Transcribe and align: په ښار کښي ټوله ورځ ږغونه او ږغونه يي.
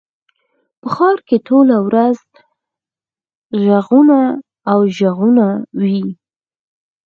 په 0.81 0.87
ښار 0.93 1.17
کښي 1.27 1.37
ټوله 1.47 1.75
ورځ 1.87 2.17
ږغونه 3.63 4.19
او 4.71 4.79
ږغونه 4.97 5.47
يي. 5.89 6.01